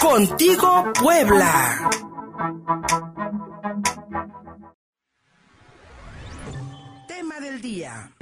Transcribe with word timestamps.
Contigo 0.00 0.92
Puebla. 0.94 1.90
Tema 7.08 7.40
del 7.40 7.60
día. 7.60 8.12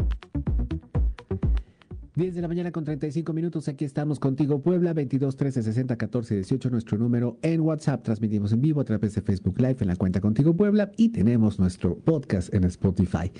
10 2.16 2.34
de 2.34 2.40
la 2.40 2.48
mañana 2.48 2.72
con 2.72 2.82
35 2.82 3.34
minutos, 3.34 3.68
aquí 3.68 3.84
estamos 3.84 4.18
contigo 4.18 4.62
Puebla, 4.62 4.94
22 4.94 5.36
13 5.36 5.62
60 5.62 5.96
14 5.96 6.34
18, 6.36 6.70
nuestro 6.70 6.96
número 6.96 7.36
en 7.42 7.60
WhatsApp, 7.60 8.02
transmitimos 8.02 8.52
en 8.52 8.62
vivo 8.62 8.80
a 8.80 8.84
través 8.84 9.14
de 9.14 9.20
Facebook 9.20 9.58
Live 9.58 9.76
en 9.80 9.88
la 9.88 9.96
cuenta 9.96 10.22
Contigo 10.22 10.56
Puebla 10.56 10.90
y 10.96 11.10
tenemos 11.10 11.58
nuestro 11.58 11.94
podcast 11.98 12.54
en 12.54 12.64
Spotify. 12.64 13.30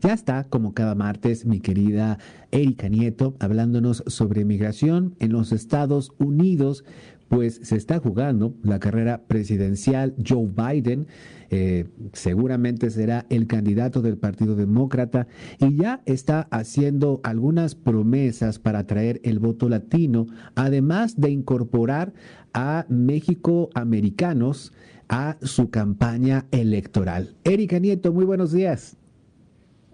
Ya 0.00 0.14
está, 0.14 0.44
como 0.44 0.72
cada 0.72 0.94
martes, 0.94 1.44
mi 1.44 1.60
querida 1.60 2.18
Erika 2.50 2.88
Nieto, 2.88 3.36
hablándonos 3.40 4.02
sobre 4.06 4.46
migración 4.46 5.16
en 5.18 5.30
los 5.30 5.52
Estados 5.52 6.10
Unidos, 6.16 6.82
pues 7.28 7.60
se 7.62 7.76
está 7.76 7.98
jugando 7.98 8.54
la 8.62 8.78
carrera 8.78 9.22
presidencial 9.26 10.14
Joe 10.24 10.46
Biden 10.46 11.06
eh, 11.56 11.86
seguramente 12.12 12.90
será 12.90 13.26
el 13.30 13.46
candidato 13.46 14.02
del 14.02 14.16
Partido 14.16 14.56
Demócrata 14.56 15.28
y 15.60 15.76
ya 15.76 16.00
está 16.04 16.48
haciendo 16.50 17.20
algunas 17.22 17.76
promesas 17.76 18.58
para 18.58 18.80
atraer 18.80 19.20
el 19.22 19.38
voto 19.38 19.68
latino, 19.68 20.26
además 20.56 21.20
de 21.20 21.30
incorporar 21.30 22.12
a 22.54 22.86
México 22.88 23.70
americanos 23.74 24.72
a 25.08 25.36
su 25.42 25.70
campaña 25.70 26.46
electoral. 26.50 27.36
Erika 27.44 27.78
Nieto, 27.78 28.12
muy 28.12 28.24
buenos 28.24 28.52
días. 28.52 28.96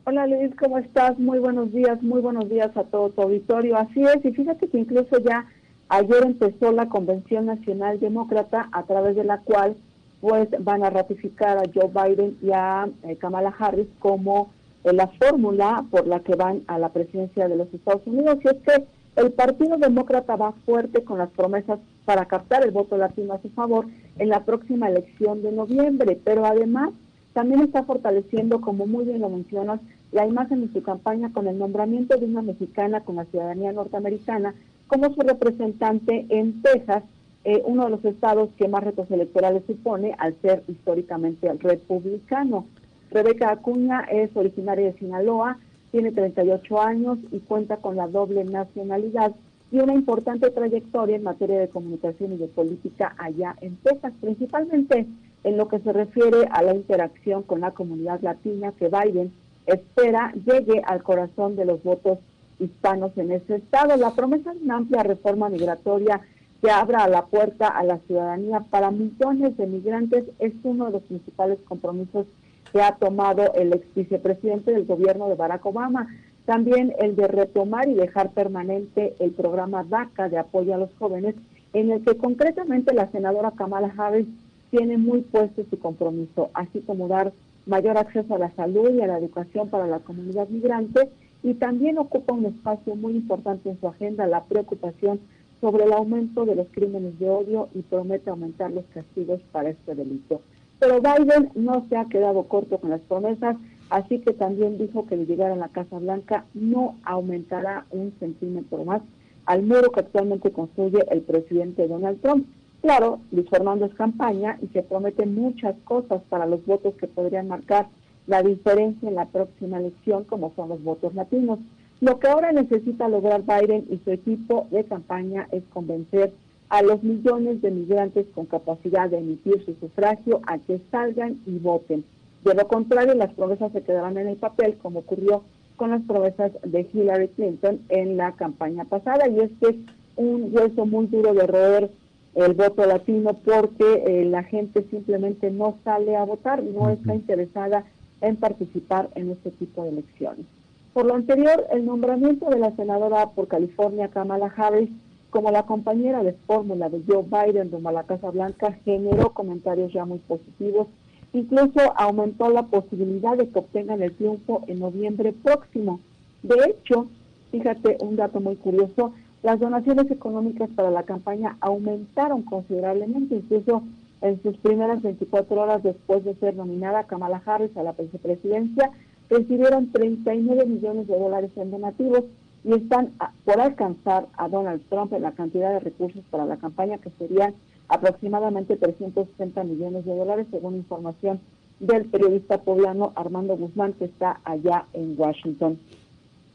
Hola 0.04 0.26
Luis, 0.26 0.54
¿cómo 0.58 0.78
estás? 0.78 1.18
Muy 1.18 1.40
buenos 1.40 1.72
días, 1.72 2.02
muy 2.02 2.22
buenos 2.22 2.48
días 2.48 2.74
a 2.74 2.84
todo 2.84 3.10
tu 3.10 3.20
auditorio. 3.20 3.76
Así 3.76 4.02
es, 4.02 4.24
y 4.24 4.32
fíjate 4.32 4.66
que 4.68 4.78
incluso 4.78 5.18
ya 5.22 5.46
ayer 5.90 6.22
empezó 6.24 6.72
la 6.72 6.88
Convención 6.88 7.46
Nacional 7.46 8.00
Demócrata 8.00 8.68
a 8.72 8.84
través 8.84 9.16
de 9.16 9.24
la 9.24 9.38
cual 9.38 9.76
pues 10.20 10.48
van 10.60 10.84
a 10.84 10.90
ratificar 10.90 11.58
a 11.58 11.70
Joe 11.74 11.90
Biden 11.92 12.38
y 12.42 12.50
a 12.52 12.88
eh, 13.02 13.16
Kamala 13.16 13.54
Harris 13.58 13.88
como 13.98 14.50
eh, 14.84 14.92
la 14.92 15.08
fórmula 15.08 15.84
por 15.90 16.06
la 16.06 16.20
que 16.20 16.36
van 16.36 16.62
a 16.68 16.78
la 16.78 16.90
presidencia 16.90 17.48
de 17.48 17.56
los 17.56 17.72
Estados 17.74 18.02
Unidos. 18.06 18.38
Y 18.44 18.48
es 18.48 18.56
que 18.62 18.86
el 19.16 19.32
Partido 19.32 19.76
Demócrata 19.78 20.36
va 20.36 20.52
fuerte 20.64 21.02
con 21.04 21.18
las 21.18 21.30
promesas 21.30 21.80
para 22.04 22.26
captar 22.26 22.64
el 22.64 22.70
voto 22.70 22.96
latino 22.96 23.34
a 23.34 23.42
su 23.42 23.50
favor 23.50 23.86
en 24.18 24.28
la 24.28 24.44
próxima 24.44 24.88
elección 24.88 25.42
de 25.42 25.52
noviembre, 25.52 26.20
pero 26.22 26.44
además 26.46 26.90
también 27.32 27.60
está 27.60 27.84
fortaleciendo, 27.84 28.60
como 28.60 28.86
muy 28.86 29.04
bien 29.04 29.20
lo 29.20 29.28
mencionas, 29.28 29.80
la 30.12 30.26
imagen 30.26 30.66
de 30.66 30.72
su 30.72 30.82
campaña 30.82 31.32
con 31.32 31.46
el 31.46 31.58
nombramiento 31.58 32.16
de 32.16 32.26
una 32.26 32.42
mexicana 32.42 33.00
con 33.00 33.16
la 33.16 33.24
ciudadanía 33.26 33.72
norteamericana 33.72 34.54
como 34.90 35.14
su 35.14 35.20
representante 35.20 36.26
en 36.30 36.62
Texas 36.62 37.04
eh, 37.44 37.62
uno 37.64 37.84
de 37.84 37.90
los 37.90 38.04
estados 38.04 38.50
que 38.58 38.68
más 38.68 38.82
retos 38.82 39.10
electorales 39.10 39.62
supone 39.66 40.14
al 40.18 40.36
ser 40.42 40.62
históricamente 40.66 41.50
republicano. 41.54 42.66
Rebeca 43.10 43.50
Acuña 43.50 44.00
es 44.10 44.30
originaria 44.34 44.86
de 44.86 44.98
Sinaloa, 44.98 45.58
tiene 45.92 46.10
38 46.10 46.80
años 46.80 47.18
y 47.30 47.38
cuenta 47.38 47.78
con 47.78 47.96
la 47.96 48.08
doble 48.08 48.44
nacionalidad 48.44 49.32
y 49.70 49.78
una 49.78 49.94
importante 49.94 50.50
trayectoria 50.50 51.16
en 51.16 51.22
materia 51.22 51.60
de 51.60 51.68
comunicación 51.68 52.32
y 52.32 52.36
de 52.36 52.48
política 52.48 53.14
allá 53.16 53.54
en 53.60 53.76
Texas, 53.76 54.12
principalmente 54.20 55.06
en 55.44 55.56
lo 55.56 55.68
que 55.68 55.78
se 55.78 55.92
refiere 55.92 56.48
a 56.50 56.62
la 56.62 56.74
interacción 56.74 57.44
con 57.44 57.60
la 57.60 57.70
comunidad 57.70 58.20
latina 58.22 58.72
que 58.72 58.88
Biden 58.88 59.32
espera 59.66 60.32
llegue 60.44 60.82
al 60.84 61.02
corazón 61.04 61.54
de 61.54 61.64
los 61.64 61.82
votos 61.84 62.18
hispanos 62.60 63.12
en 63.16 63.32
ese 63.32 63.56
estado. 63.56 63.96
La 63.96 64.12
promesa 64.12 64.52
de 64.52 64.60
una 64.60 64.76
amplia 64.76 65.02
reforma 65.02 65.48
migratoria 65.48 66.20
que 66.62 66.70
abra 66.70 67.08
la 67.08 67.26
puerta 67.26 67.68
a 67.68 67.82
la 67.82 67.98
ciudadanía 68.06 68.60
para 68.70 68.90
millones 68.90 69.56
de 69.56 69.66
migrantes 69.66 70.24
es 70.38 70.52
uno 70.62 70.86
de 70.86 70.92
los 70.92 71.02
principales 71.02 71.58
compromisos 71.66 72.26
que 72.72 72.82
ha 72.82 72.96
tomado 72.96 73.54
el 73.54 73.72
ex 73.72 73.94
vicepresidente 73.94 74.72
del 74.72 74.84
gobierno 74.84 75.28
de 75.28 75.34
Barack 75.34 75.64
Obama. 75.64 76.08
También 76.44 76.94
el 76.98 77.16
de 77.16 77.28
retomar 77.28 77.88
y 77.88 77.94
dejar 77.94 78.30
permanente 78.30 79.14
el 79.18 79.30
programa 79.30 79.84
DACA 79.84 80.28
de 80.28 80.38
apoyo 80.38 80.74
a 80.74 80.78
los 80.78 80.90
jóvenes, 80.98 81.34
en 81.72 81.90
el 81.90 82.04
que 82.04 82.16
concretamente 82.16 82.92
la 82.92 83.10
senadora 83.10 83.52
Kamala 83.52 83.92
Harris 83.96 84.26
tiene 84.70 84.98
muy 84.98 85.20
puesto 85.22 85.64
su 85.68 85.78
compromiso, 85.78 86.50
así 86.54 86.80
como 86.80 87.08
dar 87.08 87.32
mayor 87.66 87.98
acceso 87.98 88.34
a 88.34 88.38
la 88.38 88.50
salud 88.52 88.90
y 88.90 89.00
a 89.00 89.06
la 89.06 89.18
educación 89.18 89.68
para 89.68 89.86
la 89.86 90.00
comunidad 90.00 90.48
migrante, 90.48 91.08
y 91.42 91.54
también 91.54 91.98
ocupa 91.98 92.34
un 92.34 92.46
espacio 92.46 92.94
muy 92.94 93.14
importante 93.14 93.70
en 93.70 93.80
su 93.80 93.88
agenda 93.88 94.26
la 94.26 94.44
preocupación 94.44 95.20
sobre 95.60 95.84
el 95.84 95.92
aumento 95.92 96.44
de 96.44 96.54
los 96.54 96.68
crímenes 96.70 97.18
de 97.18 97.28
odio 97.28 97.68
y 97.74 97.82
promete 97.82 98.30
aumentar 98.30 98.70
los 98.70 98.84
castigos 98.94 99.40
para 99.52 99.70
este 99.70 99.94
delito. 99.94 100.40
Pero 100.78 101.00
Biden 101.00 101.50
no 101.54 101.86
se 101.88 101.96
ha 101.96 102.06
quedado 102.06 102.44
corto 102.44 102.78
con 102.78 102.90
las 102.90 103.02
promesas, 103.02 103.56
así 103.90 104.20
que 104.20 104.32
también 104.32 104.78
dijo 104.78 105.06
que 105.06 105.16
de 105.16 105.26
llegar 105.26 105.50
a 105.52 105.56
la 105.56 105.68
Casa 105.68 105.98
Blanca 105.98 106.46
no 106.54 106.96
aumentará 107.04 107.84
un 107.90 108.14
centímetro 108.18 108.84
más 108.84 109.02
al 109.44 109.62
muro 109.62 109.90
que 109.90 110.00
actualmente 110.00 110.52
construye 110.52 111.04
el 111.10 111.22
presidente 111.22 111.88
Donald 111.88 112.20
Trump. 112.22 112.46
Claro, 112.80 113.20
Luis 113.30 113.48
Fernando 113.50 113.84
es 113.84 113.94
campaña 113.94 114.58
y 114.62 114.68
se 114.68 114.82
prometen 114.82 115.34
muchas 115.34 115.76
cosas 115.84 116.22
para 116.30 116.46
los 116.46 116.64
votos 116.64 116.94
que 116.94 117.08
podrían 117.08 117.48
marcar 117.48 117.88
la 118.30 118.42
diferencia 118.44 119.08
en 119.08 119.16
la 119.16 119.26
próxima 119.26 119.78
elección, 119.78 120.22
como 120.22 120.52
son 120.54 120.68
los 120.68 120.82
votos 120.84 121.14
latinos. 121.16 121.58
Lo 122.00 122.20
que 122.20 122.28
ahora 122.28 122.52
necesita 122.52 123.08
lograr 123.08 123.42
Biden 123.42 123.86
y 123.90 123.98
su 124.04 124.12
equipo 124.12 124.68
de 124.70 124.84
campaña 124.84 125.48
es 125.50 125.64
convencer 125.72 126.32
a 126.68 126.80
los 126.82 127.02
millones 127.02 127.60
de 127.60 127.72
migrantes 127.72 128.26
con 128.32 128.46
capacidad 128.46 129.10
de 129.10 129.18
emitir 129.18 129.64
su 129.64 129.74
sufragio 129.74 130.40
a 130.46 130.58
que 130.58 130.80
salgan 130.92 131.40
y 131.44 131.58
voten. 131.58 132.04
De 132.44 132.54
lo 132.54 132.68
contrario, 132.68 133.14
las 133.14 133.34
promesas 133.34 133.72
se 133.72 133.82
quedarán 133.82 134.16
en 134.16 134.28
el 134.28 134.36
papel, 134.36 134.76
como 134.80 135.00
ocurrió 135.00 135.42
con 135.74 135.90
las 135.90 136.02
promesas 136.02 136.52
de 136.62 136.88
Hillary 136.92 137.28
Clinton 137.30 137.80
en 137.88 138.16
la 138.16 138.30
campaña 138.32 138.84
pasada. 138.84 139.28
Y 139.28 139.40
es 139.40 139.50
que 139.60 139.70
es 139.70 139.76
un 140.14 140.50
hueso 140.54 140.86
muy 140.86 141.08
duro 141.08 141.34
de 141.34 141.48
roer 141.48 141.90
el 142.36 142.54
voto 142.54 142.86
latino 142.86 143.34
porque 143.44 144.04
eh, 144.06 144.24
la 144.24 144.44
gente 144.44 144.86
simplemente 144.88 145.50
no 145.50 145.78
sale 145.82 146.14
a 146.16 146.24
votar, 146.24 146.62
no 146.62 146.90
está 146.90 147.12
interesada 147.12 147.84
en 148.20 148.36
participar 148.36 149.10
en 149.14 149.30
este 149.30 149.50
tipo 149.50 149.82
de 149.84 149.90
elecciones. 149.90 150.46
Por 150.92 151.06
lo 151.06 151.14
anterior, 151.14 151.66
el 151.70 151.86
nombramiento 151.86 152.50
de 152.50 152.58
la 152.58 152.74
senadora 152.74 153.30
por 153.30 153.48
California, 153.48 154.08
Kamala 154.08 154.52
Harris, 154.56 154.90
como 155.30 155.50
la 155.50 155.64
compañera 155.64 156.24
de 156.24 156.32
fórmula 156.46 156.88
de 156.88 157.02
Joe 157.06 157.24
Biden 157.24 157.70
rumbo 157.70 157.90
a 157.90 157.92
la 157.92 158.02
Casa 158.02 158.30
Blanca 158.30 158.72
generó 158.84 159.32
comentarios 159.32 159.92
ya 159.92 160.04
muy 160.04 160.18
positivos. 160.18 160.88
Incluso 161.32 161.80
aumentó 161.96 162.50
la 162.50 162.64
posibilidad 162.64 163.36
de 163.36 163.48
que 163.48 163.58
obtengan 163.60 164.02
el 164.02 164.16
triunfo 164.16 164.64
en 164.66 164.80
noviembre 164.80 165.32
próximo. 165.32 166.00
De 166.42 166.56
hecho, 166.68 167.06
fíjate 167.52 167.98
un 168.00 168.16
dato 168.16 168.40
muy 168.40 168.56
curioso, 168.56 169.12
las 169.42 169.60
donaciones 169.60 170.10
económicas 170.10 170.68
para 170.74 170.90
la 170.90 171.04
campaña 171.04 171.56
aumentaron 171.60 172.42
considerablemente, 172.42 173.36
incluso 173.36 173.84
en 174.22 174.42
sus 174.42 174.56
primeras 174.58 175.02
24 175.02 175.60
horas 175.60 175.82
después 175.82 176.24
de 176.24 176.34
ser 176.36 176.54
nominada 176.54 177.04
Kamala 177.04 177.42
Harris 177.44 177.76
a 177.76 177.82
la 177.82 177.92
vicepresidencia, 177.92 178.90
recibieron 179.28 179.92
39 179.92 180.66
millones 180.66 181.06
de 181.06 181.18
dólares 181.18 181.50
en 181.56 181.70
donativos 181.70 182.24
y 182.64 182.74
están 182.74 183.12
por 183.44 183.60
alcanzar 183.60 184.26
a 184.36 184.48
Donald 184.48 184.82
Trump 184.90 185.12
en 185.12 185.22
la 185.22 185.32
cantidad 185.32 185.70
de 185.70 185.80
recursos 185.80 186.22
para 186.30 186.44
la 186.44 186.58
campaña 186.58 186.98
que 186.98 187.10
serían 187.18 187.54
aproximadamente 187.88 188.76
360 188.76 189.64
millones 189.64 190.04
de 190.04 190.14
dólares 190.14 190.46
según 190.50 190.76
información 190.76 191.40
del 191.78 192.04
periodista 192.06 192.58
poblano 192.58 193.12
Armando 193.16 193.56
Guzmán 193.56 193.94
que 193.94 194.04
está 194.04 194.40
allá 194.44 194.86
en 194.92 195.14
Washington. 195.16 195.78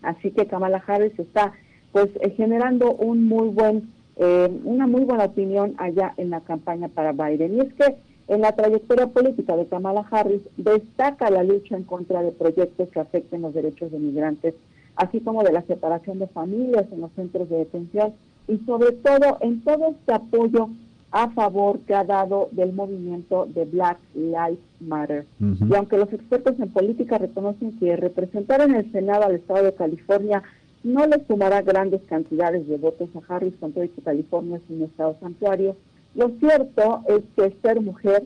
Así 0.04 0.32
que 0.32 0.46
Kamala 0.46 0.84
Harris 0.86 1.18
está 1.18 1.54
pues 1.92 2.10
eh, 2.22 2.30
generando 2.32 2.94
un 2.94 3.26
muy 3.26 3.50
buen 3.50 3.95
eh, 4.18 4.50
una 4.64 4.88
muy 4.88 5.04
buena 5.04 5.26
opinión 5.26 5.76
allá 5.78 6.14
en 6.18 6.30
la 6.30 6.42
campaña 6.42 6.88
para 6.88 7.12
Biden. 7.12 7.58
Y 7.58 7.60
es 7.62 7.74
que 7.74 7.96
en 8.28 8.42
la 8.42 8.54
trayectoria 8.54 9.08
política 9.08 9.56
de 9.56 9.68
Kamala 9.68 10.06
Harris 10.10 10.42
destaca 10.58 11.30
la 11.30 11.44
lucha 11.44 11.76
en 11.76 11.84
contra 11.84 12.24
de 12.24 12.32
proyectos 12.32 12.90
que 12.90 13.00
afecten 13.00 13.42
los 13.42 13.54
derechos 13.54 13.92
de 13.92 14.00
migrantes, 14.00 14.56
así 14.96 15.20
como 15.20 15.44
de 15.44 15.52
la 15.52 15.62
separación 15.64 16.20
de 16.20 16.28
familias 16.28 16.86
en 16.92 17.02
los 17.02 17.12
centros 17.16 17.50
de 17.50 17.58
detención 17.58 18.14
y 18.48 18.58
sobre 18.66 18.94
todo 18.94 19.38
en 19.42 19.64
todo 19.64 19.90
este 19.90 20.14
apoyo 20.14 20.70
a 21.12 21.30
favor 21.32 21.80
que 21.82 21.94
ha 21.94 22.04
dado 22.04 22.50
del 22.52 22.74
movimiento 22.74 23.48
de 23.54 23.66
Black 23.66 24.00
Lives 24.16 24.60
Matter. 24.82 25.26
Y 25.40 25.74
aunque 25.76 25.98
los 25.98 26.12
expertos 26.12 26.60
en 26.60 26.70
política 26.72 27.18
reconocen 27.18 27.78
que 27.80 27.96
representar 27.96 28.62
en 28.62 28.76
el 28.76 28.92
Senado 28.92 29.24
al 29.24 29.36
Estado 29.36 29.64
de 29.64 29.74
California 29.74 30.44
no 30.86 31.08
le 31.08 31.26
sumará 31.26 31.64
grandes 31.64 32.00
cantidades 32.04 32.68
de 32.68 32.78
votos 32.78 33.10
a 33.16 33.34
Harris, 33.34 33.56
con 33.60 33.74
todo 33.74 33.84
que 33.84 34.02
California 34.04 34.58
es 34.58 34.62
un 34.70 34.84
estado 34.84 35.18
santuario, 35.20 35.76
lo 36.14 36.30
cierto 36.40 37.02
es 37.08 37.24
que 37.36 37.58
ser 37.64 37.82
mujer, 37.82 38.24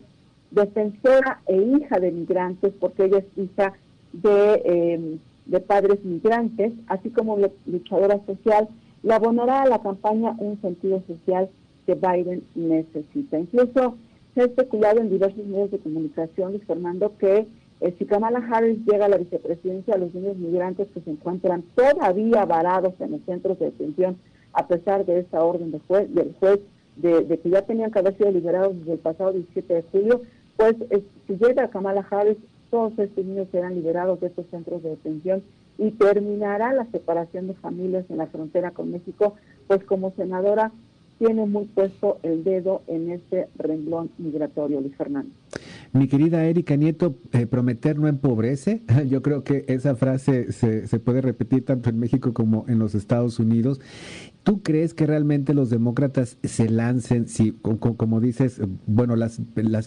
defensora 0.51 1.41
e 1.47 1.55
hija 1.55 1.99
de 2.01 2.11
migrantes, 2.11 2.73
porque 2.77 3.05
ella 3.05 3.19
es 3.19 3.25
hija 3.37 3.73
de, 4.11 4.61
em, 4.65 5.59
padres 5.61 6.03
migrantes, 6.03 6.73
así 6.87 7.09
como 7.11 7.37
luchadora 7.65 8.19
social, 8.25 8.67
le 9.03 9.13
abonará 9.13 9.61
a 9.61 9.69
la 9.69 9.81
campaña 9.81 10.35
un 10.37 10.59
sentido 10.61 11.01
social 11.07 11.49
que 11.85 11.95
Biden 11.95 12.43
necesita. 12.55 13.39
Incluso 13.39 13.95
se 14.35 14.41
ha 14.41 14.45
especulado 14.45 14.99
en 14.99 15.09
diversos 15.09 15.45
medios 15.45 15.71
de 15.71 15.79
comunicación, 15.79 16.51
Luis 16.51 16.65
Fernando, 16.65 17.13
que 17.17 17.47
eh, 17.81 17.95
si 17.97 18.05
Kamala 18.05 18.39
Harris 18.51 18.79
llega 18.85 19.05
a 19.05 19.09
la 19.09 19.17
vicepresidencia, 19.17 19.97
los 19.97 20.13
niños 20.13 20.37
migrantes 20.37 20.87
que 20.93 20.99
se 21.01 21.11
encuentran 21.11 21.63
todavía 21.75 22.45
varados 22.45 22.93
en 22.99 23.11
los 23.11 23.21
centros 23.21 23.57
de 23.59 23.65
detención, 23.65 24.17
a 24.53 24.67
pesar 24.67 25.05
de 25.05 25.19
esa 25.19 25.43
orden 25.43 25.71
de 25.71 25.79
juez, 25.87 26.13
del 26.13 26.33
juez 26.39 26.59
de, 26.97 27.39
que 27.39 27.49
ya 27.49 27.61
tenían 27.61 27.91
que 27.91 27.99
haber 27.99 28.17
sido 28.17 28.31
liberados 28.31 28.77
desde 28.79 28.93
el 28.93 28.99
pasado 28.99 29.31
17 29.31 29.73
de 29.73 29.83
julio, 29.83 30.21
pues 30.57 30.75
si 31.27 31.37
llega 31.37 31.69
Kamala 31.69 32.05
Harris, 32.09 32.37
todos 32.69 32.97
estos 32.99 33.25
niños 33.25 33.47
serán 33.51 33.75
liberados 33.75 34.19
de 34.19 34.27
estos 34.27 34.45
centros 34.51 34.83
de 34.83 34.89
detención 34.89 35.41
y 35.77 35.91
terminará 35.91 36.73
la 36.73 36.85
separación 36.91 37.47
de 37.47 37.53
familias 37.53 38.05
en 38.09 38.17
la 38.17 38.27
frontera 38.27 38.71
con 38.71 38.91
México, 38.91 39.35
pues 39.67 39.83
como 39.85 40.11
senadora 40.17 40.73
tiene 41.17 41.45
muy 41.45 41.65
puesto 41.65 42.17
el 42.23 42.43
dedo 42.43 42.81
en 42.87 43.11
este 43.11 43.47
renglón 43.57 44.09
migratorio, 44.17 44.81
Luis 44.81 44.95
Fernando. 44.97 45.31
Mi 45.91 46.07
querida 46.07 46.45
Erika 46.45 46.75
Nieto, 46.75 47.17
eh, 47.31 47.47
prometer 47.47 47.97
no 47.97 48.07
empobrece. 48.07 48.83
Yo 49.09 49.21
creo 49.21 49.43
que 49.43 49.65
esa 49.67 49.95
frase 49.95 50.51
se, 50.51 50.99
puede 50.99 51.21
repetir 51.21 51.65
tanto 51.65 51.89
en 51.89 51.97
México 51.99 52.33
como 52.33 52.65
en 52.67 52.77
los 52.77 52.93
Estados 52.93 53.39
Unidos. 53.39 53.81
¿Tú 54.43 54.61
crees 54.61 54.93
que 54.93 55.05
realmente 55.05 55.53
los 55.53 55.69
demócratas 55.69 56.37
se 56.43 56.69
lancen, 56.69 57.27
si, 57.27 57.51
como, 57.51 58.19
dices, 58.19 58.61
bueno, 58.85 59.15
las, 59.15 59.39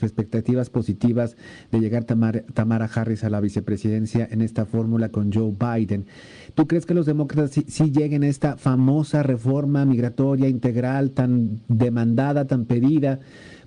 expectativas 0.03 0.70
positivas 0.70 1.37
de 1.70 1.81
llegar 1.81 2.05
Tamara, 2.05 2.43
Tamara 2.53 2.91
Harris 2.93 3.25
a 3.25 3.31
la 3.31 3.41
vicepresidencia 3.41 4.29
en 4.31 4.41
esta 4.43 4.67
fórmula 4.67 5.09
con 5.11 5.32
Joe 5.32 5.53
Biden? 5.53 6.06
¿Tú 6.55 6.67
crees 6.67 6.85
que 6.85 6.94
los 6.94 7.06
demócratas 7.06 7.53
sí, 7.53 7.91
lleguen 7.91 8.25
a 8.25 8.29
esta 8.29 8.56
famosa 8.56 9.23
reforma 9.23 9.85
migratoria 9.85 10.49
integral 10.49 11.12
tan 11.12 11.61
demandada, 11.69 12.47
tan 12.47 12.67
pedida? 12.67 13.20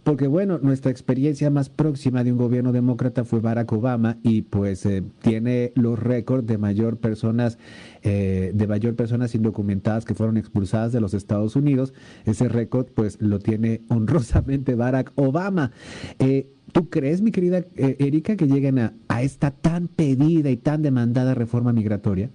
Porque 0.05 0.27
bueno, 0.27 0.59
nuestra 0.61 0.91
experiencia 0.91 1.49
más 1.49 1.69
próxima 1.69 2.23
de 2.23 2.31
un 2.31 2.37
gobierno 2.37 2.71
demócrata 2.71 3.23
fue 3.23 3.39
Barack 3.39 3.73
Obama 3.73 4.19
y 4.21 4.43
pues 4.43 4.85
eh, 4.85 5.03
tiene 5.23 5.71
los 5.73 5.97
récords 5.97 6.45
de 6.45 6.59
mayor 6.59 6.97
personas, 6.97 7.57
eh, 8.03 8.51
de 8.53 8.67
mayor 8.67 8.95
personas 8.95 9.33
indocumentadas 9.33 10.05
que 10.05 10.13
fueron 10.13 10.37
expulsadas 10.37 10.91
de 10.91 11.01
los 11.01 11.15
Estados 11.15 11.55
Unidos. 11.55 11.95
Ese 12.23 12.47
récord 12.49 12.85
pues 12.93 13.19
lo 13.19 13.39
tiene 13.39 13.81
honrosamente 13.89 14.75
Barack 14.75 15.11
Obama. 15.15 15.71
Eh, 16.19 16.51
¿Tú 16.71 16.87
crees, 16.91 17.23
mi 17.23 17.31
querida 17.31 17.65
Erika, 17.75 18.35
que 18.35 18.45
lleguen 18.45 18.77
a 18.77 19.21
esta 19.23 19.49
tan 19.49 19.87
pedida 19.87 20.51
y 20.51 20.57
tan 20.57 20.83
demandada 20.83 21.33
reforma 21.33 21.73
migratoria? 21.73 22.29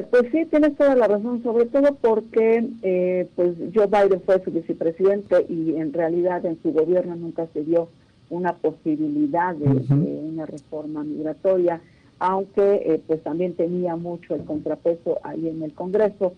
Eh, 0.00 0.06
pues 0.10 0.22
sí, 0.32 0.46
tienes 0.46 0.76
toda 0.76 0.94
la 0.94 1.06
razón, 1.06 1.42
sobre 1.42 1.66
todo 1.66 1.94
porque 2.00 2.66
eh, 2.82 3.28
pues 3.36 3.54
Joe 3.74 3.86
Biden 3.86 4.22
fue 4.22 4.42
su 4.42 4.50
vicepresidente 4.50 5.44
y 5.48 5.76
en 5.76 5.92
realidad 5.92 6.44
en 6.46 6.60
su 6.62 6.72
gobierno 6.72 7.16
nunca 7.16 7.46
se 7.52 7.64
dio 7.64 7.88
una 8.30 8.54
posibilidad 8.54 9.54
de, 9.54 9.66
una 9.66 10.46
reforma 10.46 11.02
migratoria, 11.04 11.82
aunque 12.18 12.82
eh, 12.86 13.02
pues 13.06 13.22
también 13.22 13.54
tenía 13.54 13.96
mucho 13.96 14.34
el 14.34 14.44
contrapeso 14.44 15.18
ahí 15.22 15.48
en 15.48 15.62
el 15.62 15.74
Congreso. 15.74 16.34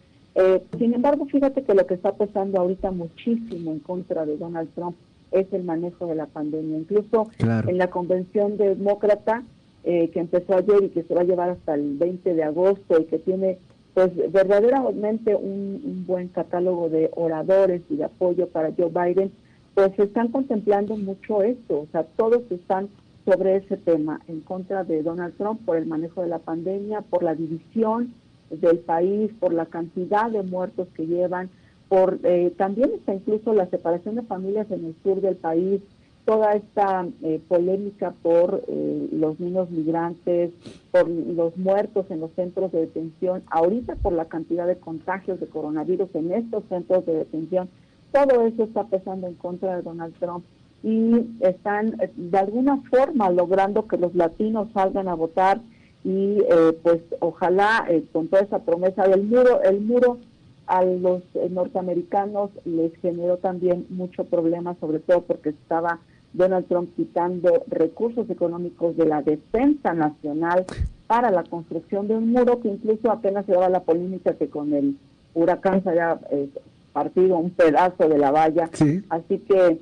sin 0.79 0.95
embargo, 0.95 1.27
fíjate 1.27 1.63
que 1.63 1.75
lo 1.75 1.87
que 1.87 1.95
está 1.95 2.13
pasando 2.13 2.59
ahorita 2.59 2.91
muchísimo 2.91 3.71
en 3.71 3.81
contra 3.81 4.25
de 4.25 4.39
Donald 4.39 4.71
Trump 4.75 4.97
es 5.31 5.47
el 5.53 5.63
manejo 5.63 6.07
de 6.07 6.15
la 6.15 6.27
pandemia. 6.27 6.79
Incluso 6.79 7.31
en 7.39 7.79
la 7.79 7.91
convención 7.91 8.57
demócrata, 8.57 9.45
eh, 9.85 10.11
que 10.11 10.21
empezó 10.21 10.57
ayer 10.57 10.85
y 10.85 10.89
que 10.91 11.03
se 11.03 11.15
va 11.15 11.23
a 11.23 11.25
llevar 11.25 11.51
hasta 11.51 11.75
el 11.75 11.97
20 11.97 12.35
de 12.35 12.43
agosto 12.45 13.01
y 13.01 13.05
que 13.07 13.19
tiene 13.19 13.59
pues 13.95 14.11
verdaderamente 14.33 15.35
un, 15.35 16.05
buen 16.07 16.29
catálogo 16.29 16.89
de 16.89 17.11
oradores 17.15 17.83
y 17.91 17.97
de 17.97 18.05
apoyo 18.05 18.49
para 18.49 18.73
Joe 18.77 18.91
Biden, 18.91 19.33
pues 19.75 19.97
están 19.99 20.29
contemplando 20.29 20.97
mucho 20.97 21.43
esto, 21.43 21.81
o 21.81 21.87
sea, 21.93 22.05
todos 22.17 22.43
están 22.51 22.89
sobre 23.25 23.57
ese 23.57 23.77
tema, 23.77 24.21
en 24.29 24.41
contra 24.41 24.85
de 24.85 25.03
Donald 25.03 25.37
Trump 25.37 25.65
por 25.65 25.77
el 25.77 25.87
manejo 25.87 26.23
de 26.23 26.29
la 26.29 26.39
pandemia, 26.39 27.03
por 27.03 27.23
la 27.23 27.35
división 27.35 28.15
del 28.51 28.79
país, 28.81 29.31
por 29.39 29.53
la 29.53 29.67
cantidad 29.67 30.31
de 30.31 30.43
muertos 30.43 30.89
que 30.95 31.07
llevan, 31.07 31.51
por 31.89 32.19
eh, 32.25 32.53
también 32.57 32.91
está 32.95 33.15
incluso 33.15 33.53
la 33.53 33.69
separación 33.69 34.17
de 34.17 34.23
familias 34.23 34.71
en 34.71 34.87
el 34.87 34.95
sur 35.03 35.21
del 35.21 35.37
país, 35.37 35.83
toda 36.25 36.53
esta 36.53 37.07
eh, 37.23 37.41
polémica 37.49 38.15
por 38.23 38.63
eh, 38.69 39.09
los 39.13 39.41
niños 39.41 39.71
migrantes, 39.71 40.53
por 40.93 41.09
los 41.09 41.57
muertos 41.57 42.07
en 42.11 42.21
los 42.21 42.31
centros 42.33 42.71
de 42.71 42.81
detención, 42.81 43.43
ahorita 43.51 43.97
por 43.97 44.13
la 44.13 44.27
cantidad 44.27 44.67
de 44.67 44.77
contagios 44.79 45.41
de 45.41 45.49
coronavirus 45.49 46.15
en 46.15 46.33
estos 46.33 46.63
centros 46.69 47.05
de 47.07 47.17
detención, 47.17 47.69
todo 48.13 48.47
eso 48.47 48.65
está 48.65 48.85
pesando 48.85 49.27
en 49.27 49.35
contra 49.35 49.77
de 49.77 49.83
Donald 49.83 50.15
Trump 50.21 50.45
y 50.85 51.27
están 51.41 52.01
eh, 52.01 52.13
de 52.15 52.39
alguna 52.39 52.83
forma 52.89 53.31
logrando 53.31 53.89
que 53.89 53.97
los 53.97 54.15
latinos 54.15 54.69
salgan 54.73 55.09
a 55.09 55.15
votar 55.15 55.61
y 56.05 56.39
pues 56.83 57.01
ojalá 57.21 57.87
con 58.13 58.27
toda 58.27 58.43
esa 58.43 58.59
promesa 58.59 59.07
del 59.07 59.23
muro, 59.23 59.63
el 59.63 59.81
muro 59.81 60.19
a 60.67 60.85
los 60.85 61.23
norteamericanos 61.49 62.51
les 62.65 62.93
generó 62.97 63.37
también 63.37 63.87
mucho 63.89 64.25
problema, 64.25 64.75
sobre 64.81 64.99
todo 64.99 65.21
porque 65.21 65.51
estaba 65.51 66.01
Donald 66.33 66.67
Trump 66.67 66.91
quitando 66.97 67.65
recursos 67.69 68.29
económicos 68.31 68.97
de 68.97 69.07
la 69.07 69.23
defensa 69.23 69.93
nacional 69.93 70.65
para 71.07 71.31
la 71.31 71.45
construcción 71.45 72.09
de 72.09 72.17
un 72.17 72.33
muro 72.33 72.61
que 72.61 72.69
incluso 72.69 73.11
apenas 73.11 73.45
se 73.47 73.53
daba 73.53 73.69
la 73.69 73.83
polémica 73.83 74.35
que 74.35 74.49
con 74.49 74.73
el 74.73 74.97
huracán 75.35 75.83
se 75.83 75.91
haya 75.91 76.19
eh, 76.31 76.49
partido 76.93 77.39
un 77.39 77.51
pedazo 77.51 78.09
de 78.09 78.19
la 78.19 78.31
valla. 78.31 78.71
Así 79.09 79.39
que 79.39 79.79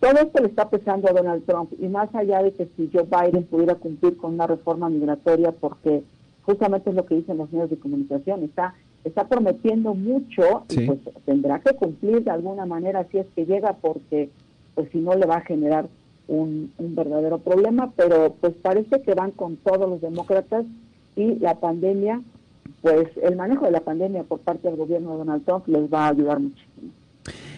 todo 0.00 0.20
esto 0.20 0.42
le 0.42 0.48
está 0.48 0.68
pesando 0.68 1.08
a 1.08 1.12
Donald 1.12 1.44
Trump 1.46 1.72
y 1.78 1.88
más 1.88 2.14
allá 2.14 2.42
de 2.42 2.52
que 2.52 2.68
si 2.76 2.90
Joe 2.92 3.04
Biden 3.04 3.44
pudiera 3.44 3.74
cumplir 3.74 4.16
con 4.16 4.34
una 4.34 4.46
reforma 4.46 4.90
migratoria, 4.90 5.52
porque 5.52 6.02
justamente 6.42 6.90
es 6.90 6.96
lo 6.96 7.06
que 7.06 7.16
dicen 7.16 7.38
los 7.38 7.50
medios 7.50 7.70
de 7.70 7.78
comunicación, 7.78 8.42
está 8.42 8.74
está 9.04 9.28
prometiendo 9.28 9.94
mucho 9.94 10.64
y 10.70 10.86
pues 10.86 10.98
tendrá 11.26 11.60
que 11.60 11.74
cumplir 11.74 12.24
de 12.24 12.30
alguna 12.30 12.64
manera 12.66 13.06
si 13.10 13.18
es 13.18 13.26
que 13.36 13.44
llega 13.44 13.74
porque 13.74 14.30
pues 14.74 14.88
si 14.92 14.98
no 14.98 15.14
le 15.14 15.26
va 15.26 15.36
a 15.36 15.40
generar 15.42 15.88
un, 16.28 16.72
verdadero 16.78 17.38
problema, 17.38 17.92
pero 17.96 18.34
pues 18.40 18.54
parece 18.62 19.02
que 19.02 19.14
van 19.14 19.30
con 19.32 19.56
todos 19.56 19.88
los 19.88 20.00
demócratas 20.00 20.64
y 21.16 21.38
la 21.38 21.60
pandemia, 21.60 22.22
pues 22.82 23.08
el 23.22 23.36
manejo 23.36 23.66
de 23.66 23.72
la 23.72 23.80
pandemia 23.80 24.24
por 24.24 24.40
parte 24.40 24.68
del 24.68 24.76
gobierno 24.76 25.12
de 25.12 25.18
Donald 25.18 25.44
Trump 25.44 25.68
les 25.68 25.92
va 25.92 26.06
a 26.06 26.10
ayudar 26.10 26.40
muchísimo. 26.40 26.92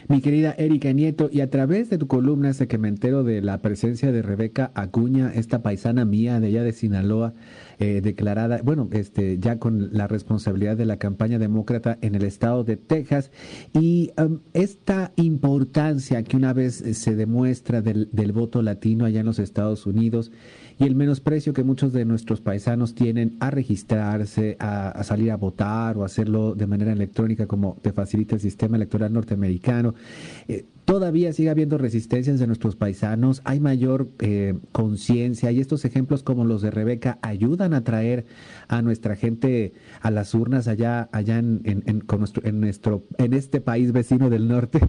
Mi 0.09 0.21
querida 0.21 0.55
Erika 0.57 0.93
Nieto, 0.93 1.29
y 1.33 1.41
a 1.41 1.51
través 1.51 1.91
de 1.91 1.99
tu 1.99 2.07
columna 2.07 2.53
sé 2.53 2.69
que 2.69 2.79
me 2.79 2.87
entero 2.87 3.25
de 3.25 3.43
la 3.43 3.59
presencia 3.59 4.13
de 4.13 4.23
Rebeca 4.23 4.71
Acuña, 4.75 5.33
esta 5.35 5.63
paisana 5.63 6.05
mía 6.05 6.39
de 6.39 6.47
allá 6.47 6.63
de 6.63 6.73
Sinaloa, 6.73 7.33
eh, 7.79 8.01
declarada, 8.03 8.61
bueno, 8.63 8.89
este, 8.93 9.39
ya 9.39 9.59
con 9.59 9.93
la 9.93 10.07
responsabilidad 10.07 10.77
de 10.77 10.87
la 10.87 10.97
campaña 10.97 11.39
demócrata 11.39 11.99
en 12.01 12.15
el 12.15 12.25
estado 12.25 12.65
de 12.65 12.77
Texas. 12.77 13.31
Y 13.73 14.13
um, 14.19 14.41
esta 14.53 15.13
importancia 15.17 16.23
que 16.23 16.37
una 16.37 16.53
vez 16.53 16.75
se 16.75 17.17
demuestra 17.17 17.83
del, 17.83 18.09
del 18.13 18.33
voto 18.33 18.63
latino 18.63 19.05
allá 19.05 19.21
en 19.21 19.27
los 19.27 19.39
Estados 19.39 19.87
Unidos, 19.87 20.31
y 20.79 20.85
el 20.85 20.95
menosprecio 20.95 21.53
que 21.53 21.65
muchos 21.65 21.93
de 21.93 22.05
nuestros 22.05 22.41
paisanos 22.41 22.95
tienen 22.95 23.37
a 23.41 23.51
registrarse, 23.51 24.57
a, 24.61 25.03
salir 25.05 25.31
a 25.31 25.37
votar 25.37 25.97
o 25.97 26.05
hacerlo 26.05 26.55
de 26.55 26.67
manera 26.67 26.93
electrónica 26.93 27.47
como 27.47 27.79
te 27.81 27.93
facilita 27.93 28.35
el 28.35 28.41
sistema 28.41 28.77
electoral 28.77 29.13
norteamericano. 29.13 29.95
Eh, 30.49 30.67
todavía 30.87 31.35
sigue 31.35 31.51
habiendo 31.51 31.77
resistencias 31.77 32.39
de 32.39 32.47
nuestros 32.47 32.77
paisanos, 32.77 33.43
hay 33.45 33.61
mayor 33.61 34.09
eh, 34.21 34.55
conciencia 34.73 35.53
y 35.53 35.61
estos 35.61 35.85
ejemplos 35.85 36.23
como 36.23 36.47
los 36.47 36.63
de 36.63 36.71
Rebeca 36.71 37.19
ayudan 37.21 37.75
a 37.75 37.85
traer 37.85 38.25
a 38.69 38.81
nuestra 38.81 39.17
gente 39.17 39.75
a 40.01 40.11
las 40.11 40.33
urnas 40.35 40.69
allá, 40.69 41.11
allá 41.13 41.39
en, 41.39 41.61
en, 41.65 42.01
con 42.01 42.21
nuestro, 42.21 42.43
en, 42.47 42.61
nuestro, 42.61 43.03
en 43.19 43.35
este 43.35 43.61
país 43.61 43.93
vecino 43.93 44.31
del 44.31 44.49
norte. 44.49 44.81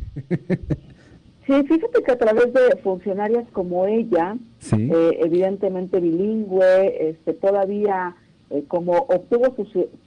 Sí, 1.48 1.54
fíjate 1.64 2.04
que 2.04 2.12
a 2.12 2.18
través 2.18 2.52
de 2.52 2.76
funcionarias 2.84 3.50
como 3.54 3.86
ella, 3.86 4.36
eh, 4.70 5.18
evidentemente 5.22 6.02
bilingüe, 6.02 7.10
este, 7.10 7.34
todavía 7.34 8.18
eh, 8.50 8.66
como 8.68 8.94
obtuvo 8.94 9.56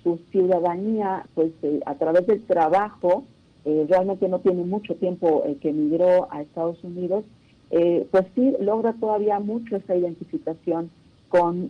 su, 0.03 0.21
ciudadanía 0.31 1.27
pues 1.35 1.53
eh, 1.63 1.81
a 1.87 1.95
través 1.95 2.27
del 2.27 2.43
trabajo, 2.45 3.25
realmente 3.65 4.29
no 4.29 4.41
tiene 4.41 4.65
mucho 4.65 4.95
tiempo 4.97 5.45
que 5.61 5.71
emigró 5.71 6.29
a 6.31 6.43
Estados 6.43 6.83
Unidos, 6.83 7.25
pues 7.71 8.27
sí 8.35 8.55
logra 8.61 8.95
todavía 8.95 9.39
mucho 9.39 9.77
esa 9.77 9.95
identificación 9.97 10.91
con, 11.29 11.69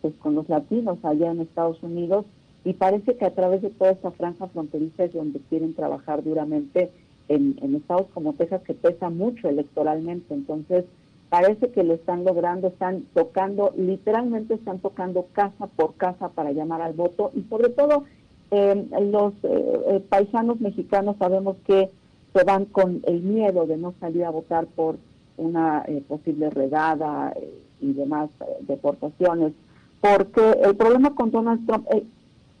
pues 0.00 0.14
con 0.20 0.34
los 0.34 0.48
latinos 0.48 0.98
allá 1.02 1.30
en 1.32 1.40
Estados 1.40 1.82
Unidos 1.82 2.24
y 2.66 2.72
parece 2.72 3.16
que 3.16 3.24
a 3.24 3.34
través 3.34 3.62
de 3.62 3.70
toda 3.70 3.92
esta 3.92 4.10
franja 4.10 4.48
fronteriza 4.48 5.04
es 5.04 5.12
donde 5.12 5.38
quieren 5.48 5.74
trabajar 5.74 6.24
duramente 6.24 6.90
en, 7.28 7.76
estados 7.76 8.06
como 8.12 8.32
Texas 8.34 8.62
que 8.62 8.74
pesa 8.74 9.08
mucho 9.08 9.48
electoralmente. 9.48 10.34
Entonces, 10.34 10.84
parece 11.28 11.70
que 11.70 11.84
lo 11.84 11.94
están 11.94 12.24
logrando, 12.24 12.66
están 12.66 13.04
tocando, 13.14 13.72
literalmente 13.76 14.54
están 14.54 14.80
tocando 14.80 15.26
casa 15.32 15.68
por 15.68 15.94
casa 15.94 16.30
para 16.30 16.50
llamar 16.50 16.82
al 16.82 16.94
voto 16.94 17.30
y 17.34 17.42
sobre 17.44 17.68
todo 17.68 18.04
Eh, 18.50 18.86
los 19.10 19.32
eh, 19.42 20.02
paisanos 20.08 20.60
mexicanos 20.60 21.16
sabemos 21.18 21.56
que 21.66 21.90
se 22.34 22.44
van 22.44 22.66
con 22.66 23.02
el 23.06 23.22
miedo 23.22 23.66
de 23.66 23.76
no 23.76 23.94
salir 24.00 24.24
a 24.24 24.30
votar 24.30 24.66
por 24.66 24.96
una 25.36 25.84
posible 26.08 26.50
redada 26.50 27.34
y 27.80 27.92
demás 27.92 28.30
deportaciones, 28.60 29.52
porque 30.00 30.58
el 30.62 30.76
problema 30.76 31.14
con 31.14 31.30
Donald 31.30 31.66
Trump, 31.66 31.86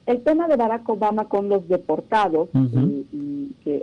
el 0.06 0.22
tema 0.22 0.46
de 0.48 0.56
Barack 0.56 0.88
Obama 0.88 1.26
con 1.26 1.48
los 1.48 1.66
deportados, 1.68 2.48
y, 3.12 3.52
que 3.64 3.82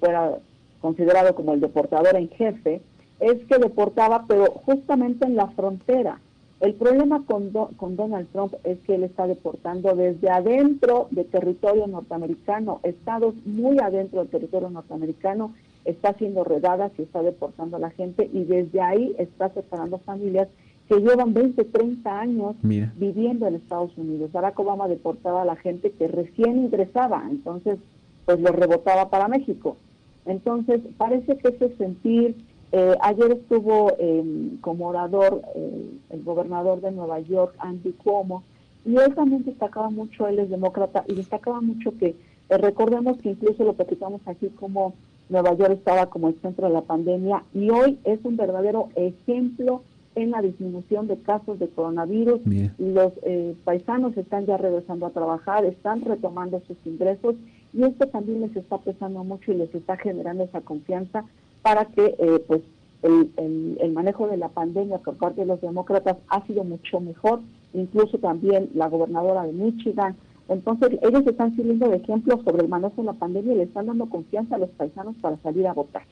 fuera 0.00 0.38
considerado 0.80 1.34
como 1.34 1.54
el 1.54 1.60
deportador 1.60 2.16
en 2.16 2.28
jefe, 2.30 2.82
es 3.20 3.44
que 3.46 3.58
deportaba, 3.58 4.24
pero 4.28 4.44
justamente 4.66 5.26
en 5.26 5.36
la 5.36 5.48
frontera. 5.48 6.20
El 6.64 6.72
problema 6.76 7.22
con, 7.26 7.50
con 7.76 7.94
Donald 7.94 8.26
Trump 8.32 8.54
es 8.64 8.78
que 8.86 8.94
él 8.94 9.04
está 9.04 9.26
deportando 9.26 9.94
desde 9.94 10.30
adentro 10.30 11.08
de 11.10 11.24
territorio 11.24 11.86
norteamericano, 11.86 12.80
estados 12.84 13.34
muy 13.44 13.78
adentro 13.80 14.20
del 14.20 14.30
territorio 14.30 14.70
norteamericano, 14.70 15.52
está 15.84 16.12
haciendo 16.12 16.42
redadas 16.42 16.90
y 16.98 17.02
está 17.02 17.22
deportando 17.22 17.76
a 17.76 17.80
la 17.80 17.90
gente 17.90 18.30
y 18.32 18.44
desde 18.44 18.80
ahí 18.80 19.14
está 19.18 19.50
separando 19.50 19.98
familias 19.98 20.48
que 20.88 21.00
llevan 21.00 21.34
20, 21.34 21.64
30 21.64 22.18
años 22.18 22.56
viviendo 22.62 23.46
en 23.46 23.56
Estados 23.56 23.94
Unidos. 23.98 24.32
Barack 24.32 24.58
Obama 24.58 24.88
deportaba 24.88 25.42
a 25.42 25.44
la 25.44 25.56
gente 25.56 25.92
que 25.92 26.08
recién 26.08 26.64
ingresaba, 26.64 27.26
entonces 27.30 27.78
pues 28.24 28.40
lo 28.40 28.52
rebotaba 28.52 29.10
para 29.10 29.28
México. 29.28 29.76
Entonces 30.24 30.80
parece 30.96 31.36
que 31.36 31.48
ese 31.48 31.76
sentir, 31.76 32.36
eh, 32.72 32.96
ayer 33.00 33.32
estuvo 33.32 33.92
em, 33.98 34.58
como 34.58 34.88
orador 34.88 35.42
eh, 35.54 35.90
el 36.10 36.22
gobernador 36.22 36.80
de 36.80 36.92
Nueva 36.92 37.20
York, 37.20 37.54
Andy 37.58 37.92
Cuomo, 37.92 38.42
y 38.84 38.96
él 38.96 39.14
también 39.14 39.44
destacaba 39.44 39.90
mucho, 39.90 40.28
él 40.28 40.38
es 40.38 40.50
demócrata, 40.50 41.04
y 41.08 41.14
destacaba 41.14 41.60
mucho 41.60 41.96
que, 41.98 42.08
eh, 42.48 42.58
recordemos 42.58 43.18
que 43.18 43.30
incluso 43.30 43.64
lo 43.64 43.74
platicamos 43.74 44.20
aquí 44.26 44.48
como 44.48 44.94
Nueva 45.28 45.54
York 45.54 45.72
estaba 45.72 46.06
como 46.06 46.28
el 46.28 46.40
centro 46.40 46.66
de 46.66 46.74
la 46.74 46.82
pandemia, 46.82 47.44
y 47.54 47.70
hoy 47.70 47.98
es 48.04 48.18
un 48.24 48.36
verdadero 48.36 48.88
ejemplo 48.94 49.82
en 50.14 50.30
la 50.30 50.42
disminución 50.42 51.06
de 51.06 51.16
casos 51.18 51.58
de 51.58 51.68
coronavirus. 51.68 52.40
Los 52.78 53.12
eh, 53.22 53.54
paisanos 53.64 54.16
están 54.16 54.46
ya 54.46 54.56
regresando 54.56 55.06
a 55.06 55.10
trabajar, 55.10 55.64
están 55.64 56.02
retomando 56.02 56.62
sus 56.66 56.76
ingresos 56.84 57.34
y 57.72 57.82
esto 57.82 58.06
también 58.06 58.42
les 58.42 58.54
está 58.54 58.78
pesando 58.78 59.24
mucho 59.24 59.52
y 59.52 59.56
les 59.56 59.74
está 59.74 59.96
generando 59.96 60.44
esa 60.44 60.60
confianza 60.60 61.24
para 61.64 61.86
que 61.86 62.14
eh, 62.18 62.44
pues 62.46 62.60
el, 63.02 63.78
el, 63.80 63.92
manejo 63.92 64.28
de 64.28 64.36
la 64.36 64.50
pandemia 64.50 64.98
por 64.98 65.16
parte 65.16 65.40
de 65.40 65.46
los 65.46 65.62
demócratas 65.62 66.18
ha 66.28 66.46
sido 66.46 66.62
mucho 66.62 67.00
mejor, 67.00 67.40
incluso 67.72 68.18
también 68.18 68.68
la 68.74 68.88
gobernadora 68.88 69.44
de 69.44 69.52
Michigan. 69.54 70.14
Entonces 70.48 70.90
ellos 71.00 71.26
están 71.26 71.56
sirviendo 71.56 71.88
de 71.88 71.96
ejemplo 71.96 72.38
sobre 72.44 72.64
el 72.64 72.68
manejo 72.68 72.96
de 72.98 73.04
la 73.04 73.12
pandemia 73.14 73.54
y 73.54 73.56
le 73.56 73.62
están 73.62 73.86
dando 73.86 74.10
confianza 74.10 74.56
a 74.56 74.58
los 74.58 74.68
paisanos 74.70 75.16
para 75.22 75.38
salir 75.38 75.66
a 75.66 75.72
votar. 75.72 76.02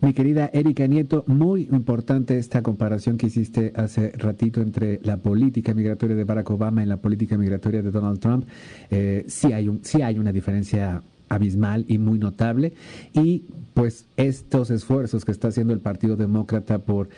Mi 0.00 0.12
querida 0.12 0.48
Erika 0.52 0.86
Nieto, 0.86 1.24
muy 1.26 1.62
importante 1.72 2.38
esta 2.38 2.62
comparación 2.62 3.18
que 3.18 3.26
hiciste 3.26 3.72
hace 3.74 4.12
ratito 4.12 4.60
entre 4.60 5.00
la 5.02 5.16
política 5.16 5.74
migratoria 5.74 6.14
de 6.14 6.22
Barack 6.22 6.50
Obama 6.50 6.84
y 6.84 6.86
la 6.86 6.98
política 6.98 7.36
migratoria 7.36 7.82
de 7.82 7.90
Donald 7.90 8.20
Trump. 8.20 8.46
Eh, 8.90 9.24
sí, 9.26 9.52
hay 9.52 9.66
un, 9.68 9.84
sí 9.84 10.02
hay 10.02 10.20
una 10.20 10.30
diferencia 10.30 11.02
abismal 11.28 11.84
y 11.88 11.98
muy 11.98 12.18
notable 12.18 12.74
y 13.12 13.44
pues 13.74 14.06
estos 14.16 14.70
esfuerzos 14.70 15.24
que 15.24 15.32
está 15.32 15.48
haciendo 15.48 15.72
el 15.72 15.80
Partido 15.80 16.16
Demócrata 16.16 16.80
por 16.80 17.08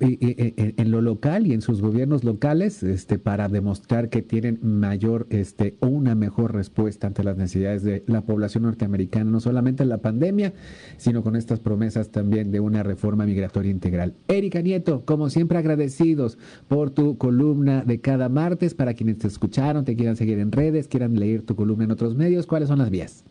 en 0.00 0.90
lo 0.90 1.00
local 1.00 1.46
y 1.46 1.52
en 1.52 1.62
sus 1.62 1.80
gobiernos 1.80 2.24
locales 2.24 2.82
este, 2.82 3.18
para 3.18 3.48
demostrar 3.48 4.08
que 4.08 4.22
tienen 4.22 4.58
mayor 4.62 5.26
este, 5.30 5.76
o 5.80 5.86
una 5.86 6.14
mejor 6.14 6.54
respuesta 6.54 7.06
ante 7.06 7.24
las 7.24 7.36
necesidades 7.36 7.82
de 7.82 8.04
la 8.06 8.22
población 8.22 8.64
norteamericana, 8.64 9.30
no 9.30 9.40
solamente 9.40 9.82
en 9.82 9.88
la 9.88 9.98
pandemia, 9.98 10.52
sino 10.96 11.22
con 11.22 11.36
estas 11.36 11.60
promesas 11.60 12.10
también 12.10 12.50
de 12.50 12.60
una 12.60 12.82
reforma 12.82 13.24
migratoria 13.24 13.70
integral. 13.70 14.14
Erika 14.28 14.60
Nieto, 14.60 15.04
como 15.04 15.30
siempre 15.30 15.58
agradecidos 15.58 16.38
por 16.68 16.90
tu 16.90 17.16
columna 17.16 17.82
de 17.82 18.00
cada 18.00 18.28
martes, 18.28 18.74
para 18.74 18.94
quienes 18.94 19.18
te 19.18 19.28
escucharon, 19.28 19.84
te 19.84 19.96
quieran 19.96 20.16
seguir 20.16 20.38
en 20.38 20.52
redes, 20.52 20.88
quieran 20.88 21.18
leer 21.18 21.42
tu 21.42 21.56
columna 21.56 21.84
en 21.84 21.90
otros 21.90 22.14
medios, 22.16 22.46
¿cuáles 22.46 22.68
son 22.68 22.78
las 22.78 22.90
vías? 22.90 23.24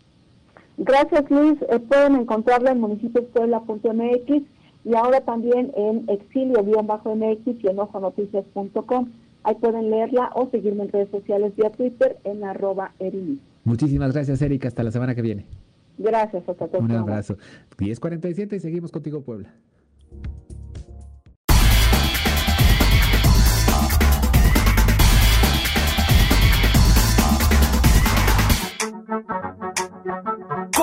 Gracias 0.78 1.30
Luis, 1.30 1.58
eh, 1.70 1.80
pueden 1.80 2.16
encontrarla 2.16 2.72
en 2.72 2.82
municipioespuebla.mx 2.82 4.44
y 4.86 4.96
ahora 4.96 5.22
también 5.22 5.72
en 5.76 6.08
exilio-mx 6.10 7.64
y 7.64 7.68
enojonoticias.com. 7.68 9.12
Ahí 9.44 9.56
pueden 9.56 9.90
leerla 9.90 10.32
o 10.36 10.50
seguirme 10.50 10.84
en 10.84 10.92
redes 10.92 11.10
sociales 11.12 11.56
vía 11.56 11.72
Twitter 11.72 12.18
en 12.24 12.44
arroba. 12.44 12.94
Muchísimas 13.64 14.14
gracias, 14.14 14.42
Erika. 14.42 14.68
Hasta 14.68 14.84
la 14.84 14.92
semana 14.92 15.16
que 15.16 15.22
viene. 15.22 15.46
Gracias, 15.98 16.48
hasta 16.48 16.78
Un 16.78 16.92
abrazo. 16.92 17.38
10.47 17.78 18.56
y 18.56 18.60
seguimos 18.60 18.92
contigo, 18.92 19.22
Puebla. 19.22 19.54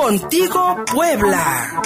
Contigo 0.02 0.85
Puebla. 0.92 1.80